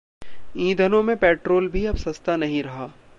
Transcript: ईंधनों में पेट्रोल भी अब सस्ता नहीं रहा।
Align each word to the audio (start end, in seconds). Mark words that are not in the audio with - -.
ईंधनों 0.57 1.03
में 1.03 1.15
पेट्रोल 1.17 1.67
भी 1.67 1.85
अब 1.85 1.95
सस्ता 1.95 2.35
नहीं 2.35 2.63
रहा। 2.63 2.91